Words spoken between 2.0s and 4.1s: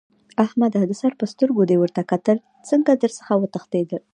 کتل؛ څنګه در څخه وتښتېدل؟!